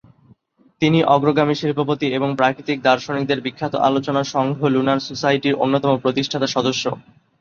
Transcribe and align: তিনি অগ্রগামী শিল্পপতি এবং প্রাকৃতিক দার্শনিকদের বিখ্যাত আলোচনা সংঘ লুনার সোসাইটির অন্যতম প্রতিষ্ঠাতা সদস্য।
তিনি 0.81 0.99
অগ্রগামী 1.07 1.55
শিল্পপতি 1.55 2.07
এবং 2.13 2.29
প্রাকৃতিক 2.35 2.77
দার্শনিকদের 2.81 3.39
বিখ্যাত 3.41 3.73
আলোচনা 3.81 4.21
সংঘ 4.33 4.57
লুনার 4.65 4.99
সোসাইটির 5.07 5.59
অন্যতম 5.63 5.91
প্রতিষ্ঠাতা 5.97 6.47
সদস্য। 6.47 6.83